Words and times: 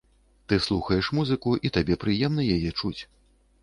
Ты 0.51 0.57
слухаеш 0.67 1.11
музыку, 1.19 1.55
і 1.69 1.73
табе 1.79 2.01
прыемна 2.07 2.51
яе 2.59 2.69
чуць. 2.79 2.99